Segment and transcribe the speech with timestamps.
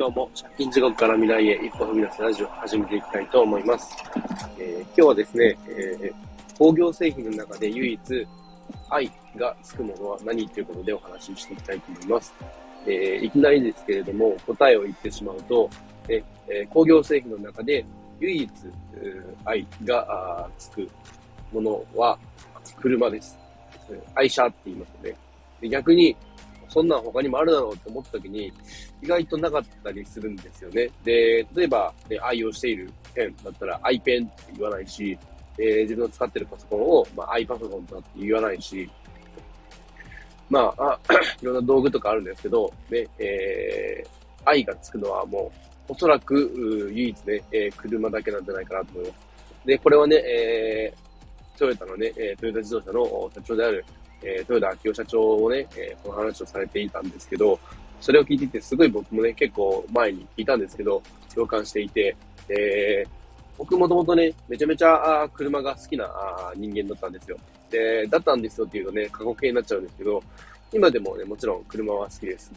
[0.00, 3.94] 今日も借金地獄から未来へ一歩踏み出すラジオを始めていきたいと思います。
[4.58, 8.26] えー、今日はですね、えー、工業製品の中で唯一
[8.88, 12.34] 愛がつくものは何ということでお話ししていきたいと思います。
[12.86, 15.68] えー、いきなりですけれども、答えを言ってしまうと、
[16.08, 17.84] えー、工業製品の中で
[18.20, 18.50] 唯一
[19.44, 20.88] 愛がつく
[21.52, 22.18] ものは
[22.80, 23.38] 車です。
[24.14, 25.18] 愛車って言いますよね。
[25.60, 26.16] で逆に、
[26.70, 28.52] そんな他にもあるだろうと思った時に、
[29.02, 30.88] 意外となかったりするんですよね。
[31.04, 35.18] で、例えば、ね、愛用しているペンだったら、アイペンって言わないし、
[35.58, 38.88] えー、自分の使ってるパソコンを、まあ、アイパソコンとかって言わないし、
[40.48, 41.00] まあ、あ
[41.42, 45.52] いろんな道具とかあるんですけど、ね、えー、愛がつくのはも
[45.88, 49.66] う、おそらく、唯一ね、えー、車だけなんじゃないかなと思います。
[49.66, 51.09] で、これはね、えー、
[51.60, 53.84] トヨタのね、えトヨタ自動車の社長である、
[54.22, 57.58] えー、豊田明夫社長をね、え、この話をされていたんですけど、
[58.00, 61.02] それを聞いていて、すごい僕もね、結構前に聞いたんですけど、
[61.34, 62.16] 共感していて、
[62.48, 63.08] えー、
[63.58, 66.10] 僕もともとね、めちゃめちゃ車が好きな
[66.56, 67.36] 人間だったんですよ。
[67.70, 70.22] で、だったんですよっていうとね、過去形になっちゃうんですけど、
[70.72, 72.50] 今でもね、もちろん車は好きです。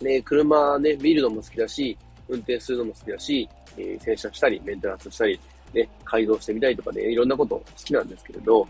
[0.00, 5.40] ね、車ね、見るのも好きだし、運転するのも好きだし、えー、洗車したり、メンテナンスしたり、
[5.74, 8.66] ね、改造してみたりとかね、いろんなこと好きなんですけれど、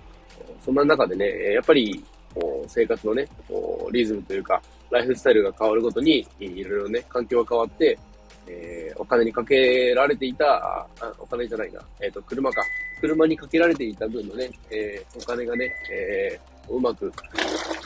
[0.64, 2.02] そんな中でね、やっぱり、
[2.66, 3.28] 生活のね、
[3.90, 7.98] リズムというか、ライフスタイルが変わるごとに、いろいろね、環境が変わって、
[8.46, 12.62] えー、お金にかけられていた、あ、お金じゃないな、えっ、ー、と、車か。
[13.00, 17.12] 車にかけられていた分のね、えー、お金がね、え、うまく、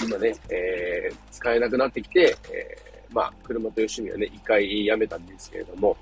[0.05, 2.77] 今ね、え、使えなくなってきて、え、
[3.11, 5.97] まあ、車という趣味はね、一回やめたんですけれども、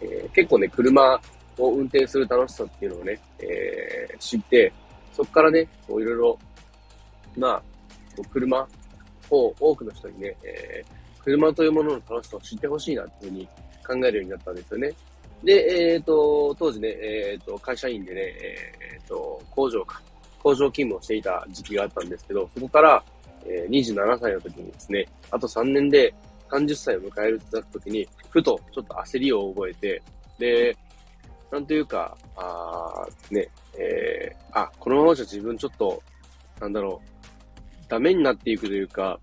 [0.00, 1.20] え、結構ね、車
[1.58, 4.72] を運転する楽しさっていうのをね、えー、知って、
[5.12, 6.38] そこからね、こういろいろ、
[7.36, 7.62] まあ、
[8.16, 8.68] こう車
[9.30, 13.48] を多くの人にね、えー、車というものの楽しさを知ってほしいなっていうふうに
[13.86, 14.92] 考えるようになったんですよね。
[15.44, 20.00] で、えっ、ー、と、当時ね、えっ、ー、と、会社員でね、えっ、と、工場か、
[20.42, 23.02] 工場勤務をしていた時期があったんですけど、そこから、
[23.44, 26.14] え27歳の時にですね、あと3年で
[26.48, 30.02] 30歳を迎えるってなった時に、ふとちょっと焦りを覚えて、
[30.38, 30.76] で、
[31.52, 33.46] なんというか、あね、
[33.78, 36.02] えー、あ、このままじゃ自分ちょっと、
[36.58, 39.20] なんだろう、ダメになっていくというか、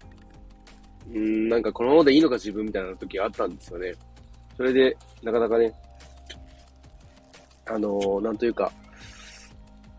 [1.11, 3.93] うん、なんかこのままでいいのか自分みたいな時があったんですよね。
[4.55, 5.73] それで、なかなかね、
[7.65, 8.71] あのー、なんというか、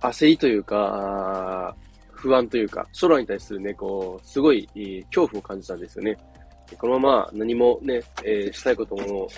[0.01, 1.75] 焦りというか、
[2.13, 4.69] 不安というか、将来に対するね、こう、すごい
[5.07, 6.17] 恐怖を感じたんですよね。
[6.79, 9.29] このまま何もね、えー、したいことも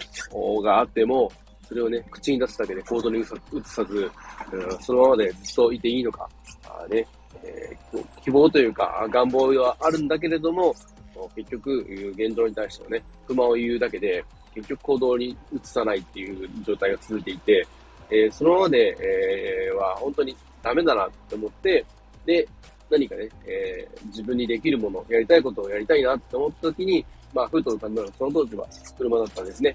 [0.61, 1.33] があっても、
[1.73, 3.25] それをね、口に出すだけで行動に移
[3.65, 4.11] さず、
[4.53, 6.29] うん、そのままでずっといていいのか、
[6.65, 7.07] あね、
[7.43, 10.75] えー、希望というか、願望はあるんだけれども、
[11.35, 11.79] 結局、
[12.15, 14.23] 現状に対してはね、不満を言うだけで、
[14.55, 17.67] 結局行動に移さないっていう状態が続いていて、
[18.11, 21.83] えー、そのままで、えー、は本当にダメだなって思って、
[22.27, 22.47] で、
[22.91, 28.67] 何かね、えー、自分にできるもの、やりたいことをやりたいなって思った時に、まあ、ふと浮かんだのは、その当時は
[28.99, 29.75] 車だったんですね。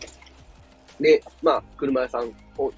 [0.99, 2.71] で、まあ、車屋さんを、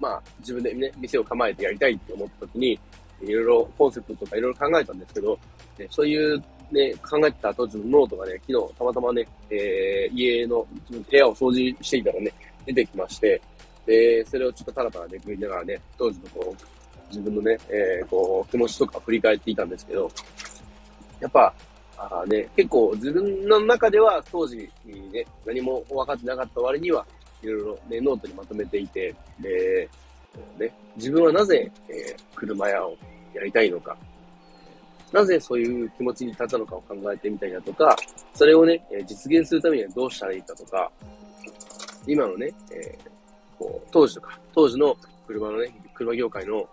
[0.00, 2.78] まあ、自分でね、店を構えてやりたいって思った時に、
[3.20, 5.38] いろいろコンセプトとかいろいろ考えたんですけど、
[5.78, 12.32] ね、そういうね、考えてた当時のノートがね、昨日たまたまね、えー、家の部屋を掃除していたらね、
[12.66, 13.40] 出てきまして、
[13.86, 16.64] で、それをちょっとパラパラめくりながらね、当時のこう、
[17.08, 20.10] 自分のね、えー、こう、気持ちとか振り返っていたんですけど、
[21.20, 21.52] やっぱ、
[21.96, 27.04] あね、結構自分の中では当時にね、何も分かってなかった割には、
[27.42, 29.88] いろいろね、ノートにまとめていて、で、
[30.58, 32.96] ね、自分はなぜ、えー、車屋を
[33.34, 33.96] やりたいのか、
[35.12, 37.96] なぜそういう気持ちに立ったのかを考えてみたりだとか、
[38.34, 40.90] それをね、実現するためにはどうしたらいいかとか、
[42.06, 43.08] 今のね、えー、
[43.58, 46.68] こう当時とか、当時の車のね、車業界の、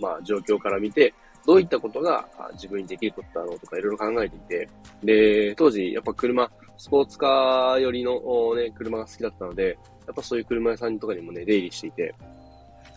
[0.00, 1.14] まあ、状況から見て、
[1.46, 4.68] どういったことが自分にできることだろうとかいろいろ考えていて、
[5.02, 8.20] で、当時やっぱ車、スポーツカー寄りの
[8.54, 12.14] ね、車が好きだったので、やっぱそういう車屋さんとかにもね、出入りしていて、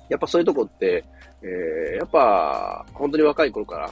[0.09, 1.03] やっぱそういうとこって、
[1.41, 3.91] えー、やっぱ本当に若い頃から、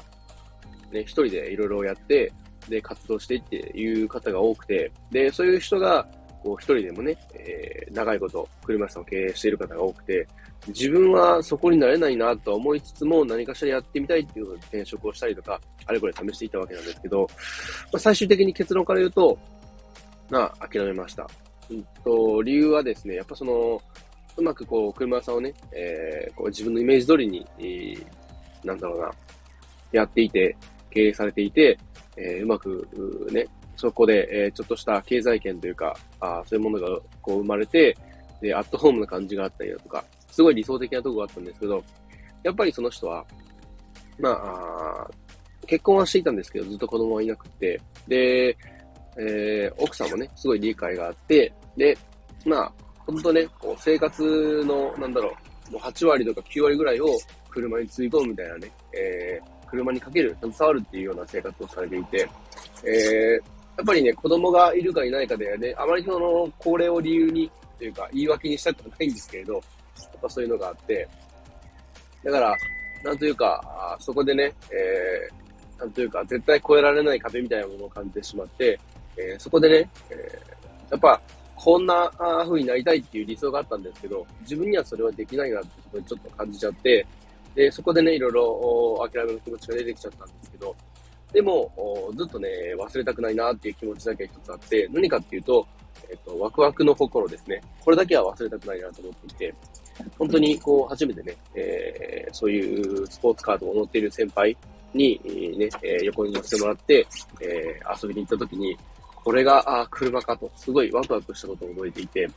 [0.91, 2.31] ね、一人でいろいろやって、
[2.69, 6.07] で、活動してっていう方が多くて、で、そういう人が、
[6.43, 10.27] こう一人でもね、えー、長いこと車屋さんを経営している方が多くて、
[10.67, 17.27] 自分はそこになれないなと思いつつも何かしらやってみたいっていうので転職をしたりとか、あれこれ試していたわけなんですけど、
[17.91, 19.37] まあ、最終的に結論から言うと、
[20.29, 21.27] まあ、諦めました。
[21.69, 23.81] うんと、理由はですね、やっぱその、
[24.37, 28.05] うまくこう、車屋さんをね、えー、こう自分のイメージ通りに、えー、
[28.63, 29.11] なんだろうな、
[29.91, 30.55] やっていて、
[30.89, 31.77] 経営されていて、
[32.17, 32.87] えー、うまく、
[33.31, 33.47] ね、
[33.81, 37.97] そこで、えー、ちょっとした経済圏というか、あそういうものがこう生まれて、
[38.39, 41.83] で、アットホームな感じがあったりだとか、すごい理想的なとこがあったんですけど、
[42.43, 43.25] やっぱりその人は、
[44.19, 45.09] まあ、
[45.65, 48.55] 結婚はしていたんですけど、ずっと子供はいなくて、で、
[49.17, 51.97] えー、奥さんもね、すごい理解があって、で、
[52.45, 52.73] まあ、
[53.05, 55.35] ほんとね、こう生活の、なんだろ
[55.69, 57.07] う、もう8割とか9割ぐらいを
[57.49, 62.29] 車につい込むみたいなね、えー、車にかける、携わるっていうような生活をされていて、
[62.83, 69.63] えー、やっぱりね、子供がいるかいないかでね、あまりその、高齢を理由に、というか、言い訳にしたくないんですけれど、やっ
[70.21, 71.07] ぱそういうのがあって、
[72.23, 72.55] だから、
[73.03, 78.79] なんというか、そこでね、えー、なんというか、絶対越えられない壁みたいなものを感じてしまって、
[79.17, 81.19] えー、そこでね、えー、やっぱ、
[81.55, 87.05] こんな風になりたいっていう理想があったんですけど、自分にはそれはできないなってそこでちょっと感じちゃって、
[87.53, 90.75] で、そこでね、いろいろ諦めの気持ちが出てきちゃったんですけど、
[91.33, 91.71] でも、
[92.15, 95.65] ずっとね、忘れたくないなっていう気持ちだけ一つあって、何かっていうと、
[96.09, 97.61] えっと、ワクワクの心ですね。
[97.79, 99.55] これだけは忘れたくないなと思っていて、
[100.17, 104.55] 本当にこう、初めてね、えー、そういうスポーツカードを乗っている先輩
[104.93, 105.19] に、
[105.57, 107.05] ね、えー、横に乗せてもらって、
[107.39, 108.77] えー、遊びに行った時に、
[109.23, 112.29] これが、あ車かと、すごいワクワクしたことを覚えていて、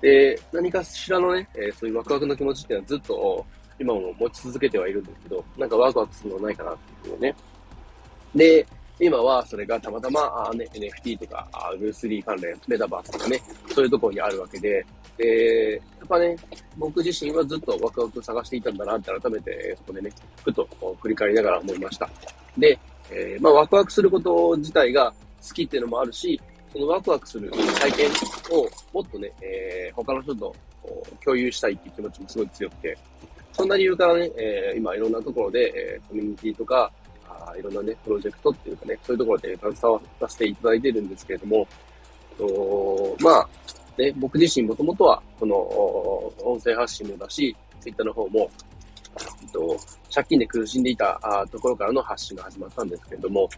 [0.00, 3.46] で、何かしらのね、え、そういうワクワクの気持ちっていうのはずっと、
[3.78, 7.34] 今も持ち続けてはいるんですけど、なんかワクワクするのないかなっていうね。
[8.34, 8.66] で、
[8.98, 11.48] 今はそれがたまたま、ね、NFT とか
[11.80, 14.84] Web3 関連、メタバースとかね、そういうところにあるわけで、
[15.16, 16.36] で、やっぱね、
[16.76, 20.10] 僕自身はずっとワクワク探していたんだなって改めてそこでね、
[20.44, 20.68] ふと
[21.00, 22.08] 振り返りながら思いました。
[22.58, 22.78] で、
[23.10, 25.12] えー、まあワクワクすること自体が
[25.46, 26.40] 好きっていうのもあるし、
[26.72, 28.10] そのワクワクする体験
[28.50, 30.54] をもっとね、えー、他の人と
[31.24, 32.98] 共有したいっていう気持ちもすごい強くて、
[33.52, 36.90] そんな理由からね、えー、今いろんなところで、えー、コミュニティとか、
[37.56, 41.66] いろんなね、プロジェクトっていうかね、そういうところで携わらせていただいてるんですけれども、
[42.38, 43.48] とまあ、
[43.98, 45.54] ね、僕自身もともとは、この、
[46.42, 48.50] 音声発信もだし、ツイッターの方も、
[49.52, 49.76] と、
[50.12, 53.48] 借金で苦しんでいたところからの発信が始まったんですけれども、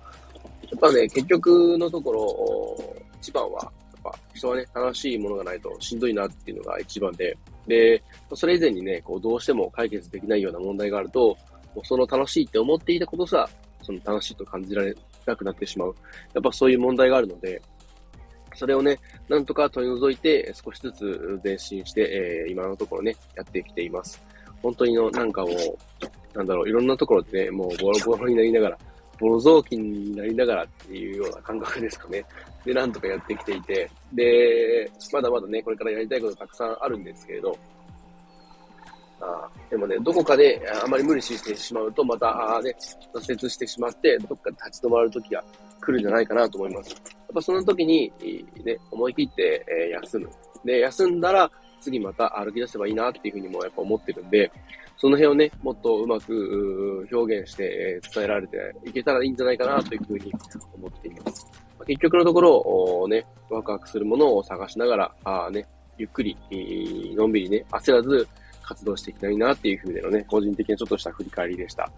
[0.63, 3.73] やっぱね、結局のところ、一番は、やっ
[4.03, 7.37] ぱ人はね、楽しいものがないとしんどいなっていうのが一番で、
[7.67, 8.03] で、
[8.35, 11.37] それ以前にね、こう、どうしても解決できないような問題があると、
[11.75, 13.49] もうその楽しいって思っていたことさ、
[13.83, 14.95] その楽しいと感じられ
[15.27, 15.95] なくなってしまう。
[16.35, 17.61] やっぱそういう問題があるので、
[18.55, 18.99] それをね、
[19.29, 24.23] なんとか取り除いて少しずつ前進して、えー、今のところね、やってきています。
[24.63, 28.79] 本当にの、なんかもう、なんだろう、いろんなところでね、もうボロボロになりながら、
[29.19, 32.25] ボロ雑巾になりながらっていうような感覚ですかね。
[32.65, 37.57] で、なんとかやってきていて、で、まだまだね、これからやりたいことたくさんあるんですけれど、
[39.23, 42.75] あでもね、どこかであまり無理してしまうと、また、あね、
[43.15, 45.45] 挫折してしまって、どっかで立ち止まる時が
[45.81, 46.91] 来るんじゃないかなと思います。
[46.91, 47.01] やっ
[47.35, 48.13] ぱその時に、
[48.65, 50.29] ね、思い切って、え休む。
[50.65, 54.51] で、休んだら、次また歩き出せばいいなっていうふうにもやっぱ思ってるんで、
[54.97, 60.33] その辺をね、もっとうまく表現してえ伝えられていけたらいいんじゃないかなというふうに
[60.75, 61.47] 思っています。
[61.87, 65.67] 結局のところ、ね、ワクワクするものを探しながら、あね、
[65.99, 66.37] ゆっくり、
[67.17, 68.29] のんびりね、焦らず
[68.63, 71.91] 活動していきたいなっていうふうでのね、個人的なちょっとした振り返りでした。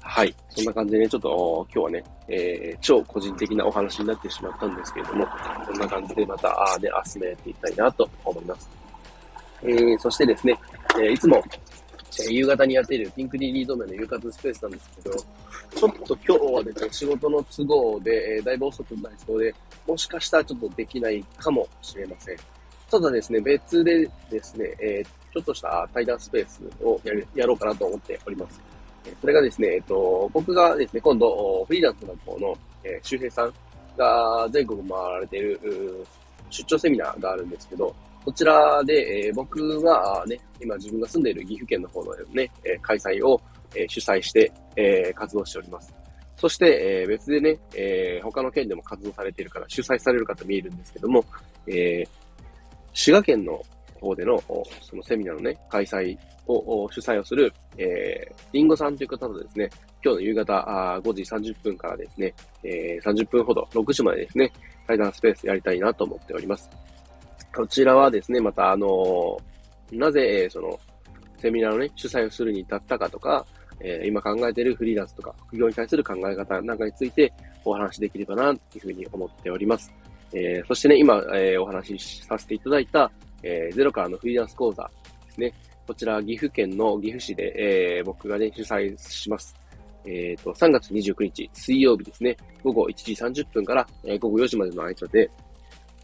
[0.00, 0.34] はい。
[0.50, 5.26] そんな感じでね、ちょっと今日はね、えー、超個人的なお話になってしまったんですけれども、
[5.66, 8.70] こんな感じでまた、あね、明日もやっていきたいなと思います。
[9.62, 10.58] えー、そしてですね、
[10.96, 11.42] えー、いつも、
[12.28, 19.54] え、夕方にやっているピンクリリードメの夕活スペースなんですけど、ちょっと今日はですね、仕事の都合で、え、だいぶ遅くなりそうで、
[19.86, 22.36] もしかしたらちょっとできないかもしれません。
[22.94, 28.60] ただですね、別でですね、えー、ちょっとした対談スペースをややろうかなと思っております。
[29.20, 33.52] それがですね、えっと、僕がですね、今度、フリーランスの方の、えー、周平さん
[33.98, 35.60] が全国回られている
[36.50, 37.92] 出張セミナーがあるんですけど、
[38.24, 43.40] こちらで、えー、僕はね、今自分が住んでいる岐阜県の方のね、え、開催を、
[43.74, 45.92] え、主催して、え、活動しております。
[46.36, 51.24] そして、え、別でね、えー、他の県でも活動されているから主催される方見えるんですけども、
[51.66, 52.04] え、
[52.94, 53.60] 滋賀県の
[54.00, 54.42] 方での、
[54.80, 59.68] そのセミナーのね、開催を主催をする、えー、リンゴさんという方とですね、
[60.04, 62.32] 今日の夕方あ5時30分からですね、
[62.62, 64.52] えー、30分ほど、6時までですね、
[64.86, 66.70] 対談スペースやりたいなと思っております。
[67.54, 70.78] こちらはですね、また、あのー、なぜえ、その、
[71.38, 73.44] セミナーのね、主催をするに至ったかとか、
[73.80, 77.32] えー、今考えているフリーランスとか、副業に対する考え方なんかについて
[77.64, 79.92] お話しできればな、というふうに思っております。
[80.34, 83.10] えー、そしてね、今、えー、お話しさせていただいた、
[83.42, 84.82] えー、ゼロからのフリーランス講座
[85.26, 85.52] ですね。
[85.86, 89.54] こちら、岐阜県の岐阜市で、えー、僕がね、主催します。
[90.06, 95.30] えっ、と、3月29日水曜日ですね、午後1時30分から、えー、午後4時までの間で、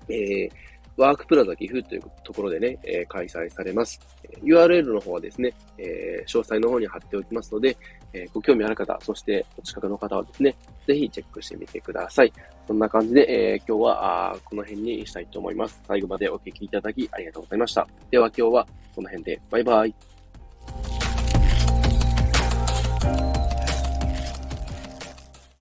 [0.08, 0.50] えー、
[0.96, 4.00] ワークプラザ岐阜というところでね、えー、開催されます。
[4.42, 7.76] URL の方はですね、えー、詳細の方に貼っておきますので、
[8.12, 10.56] えー、ご興味ある方、そしてお近くの方はですね、
[10.86, 12.32] ぜひチェックしてみてください。
[12.66, 15.80] そんな感じで、え、今日はあこの辺にしたいと思います。
[15.86, 17.86] 最後までお聴きいただきありがとうございました。
[18.10, 20.09] では今日はこの辺で、バイバイ。